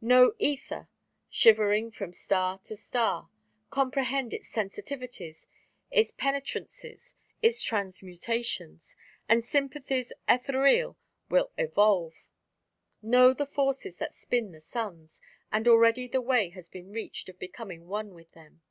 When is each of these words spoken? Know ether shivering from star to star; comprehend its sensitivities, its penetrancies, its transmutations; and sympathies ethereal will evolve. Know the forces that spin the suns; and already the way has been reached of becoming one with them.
Know 0.00 0.32
ether 0.40 0.88
shivering 1.30 1.92
from 1.92 2.12
star 2.12 2.58
to 2.64 2.74
star; 2.74 3.30
comprehend 3.70 4.34
its 4.34 4.50
sensitivities, 4.52 5.46
its 5.92 6.10
penetrancies, 6.10 7.14
its 7.40 7.62
transmutations; 7.62 8.96
and 9.28 9.44
sympathies 9.44 10.12
ethereal 10.28 10.96
will 11.30 11.52
evolve. 11.56 12.14
Know 13.00 13.32
the 13.32 13.46
forces 13.46 13.98
that 13.98 14.12
spin 14.12 14.50
the 14.50 14.60
suns; 14.60 15.20
and 15.52 15.68
already 15.68 16.08
the 16.08 16.20
way 16.20 16.48
has 16.48 16.68
been 16.68 16.90
reached 16.90 17.28
of 17.28 17.38
becoming 17.38 17.86
one 17.86 18.12
with 18.12 18.32
them. 18.32 18.62